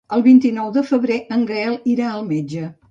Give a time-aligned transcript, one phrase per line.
[0.15, 2.67] El vint-i-nou de febrer en Gaël irà al metge.